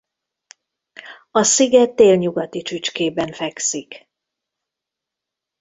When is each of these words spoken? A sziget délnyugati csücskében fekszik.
A 1.31 1.43
sziget 1.43 1.95
délnyugati 1.95 2.61
csücskében 2.61 3.31
fekszik. 3.33 4.07